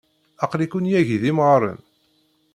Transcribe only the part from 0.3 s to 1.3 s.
Aql-iken yagi d